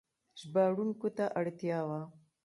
ژباړونکو 0.39 1.07
ته 1.17 1.25
اړتیا 1.41 1.79
وه. 1.87 2.01